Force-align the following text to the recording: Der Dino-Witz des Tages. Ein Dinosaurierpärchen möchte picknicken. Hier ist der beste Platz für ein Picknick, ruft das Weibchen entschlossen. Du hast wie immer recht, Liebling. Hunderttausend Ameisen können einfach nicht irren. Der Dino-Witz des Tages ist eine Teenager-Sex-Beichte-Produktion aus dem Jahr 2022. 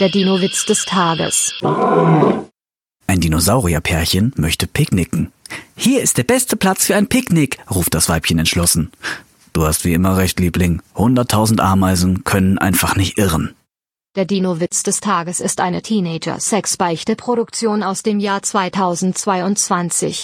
Der 0.00 0.08
Dino-Witz 0.08 0.66
des 0.66 0.86
Tages. 0.86 1.54
Ein 3.06 3.20
Dinosaurierpärchen 3.20 4.32
möchte 4.36 4.66
picknicken. 4.66 5.30
Hier 5.76 6.02
ist 6.02 6.18
der 6.18 6.24
beste 6.24 6.56
Platz 6.56 6.86
für 6.86 6.96
ein 6.96 7.06
Picknick, 7.06 7.58
ruft 7.70 7.94
das 7.94 8.08
Weibchen 8.08 8.40
entschlossen. 8.40 8.90
Du 9.52 9.64
hast 9.64 9.84
wie 9.84 9.94
immer 9.94 10.16
recht, 10.16 10.40
Liebling. 10.40 10.82
Hunderttausend 10.96 11.60
Ameisen 11.60 12.24
können 12.24 12.58
einfach 12.58 12.96
nicht 12.96 13.18
irren. 13.18 13.54
Der 14.16 14.24
Dino-Witz 14.24 14.82
des 14.82 14.98
Tages 14.98 15.38
ist 15.38 15.60
eine 15.60 15.82
Teenager-Sex-Beichte-Produktion 15.82 17.84
aus 17.84 18.02
dem 18.02 18.18
Jahr 18.18 18.42
2022. 18.42 20.22